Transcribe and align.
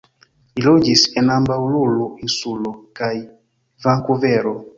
Li 0.55 0.61
loĝis 0.67 1.03
en 1.21 1.29
ambaŭ 1.33 1.57
Lulu-insulo 1.73 2.73
kaj 3.01 3.11
Vankuvero. 3.87 4.57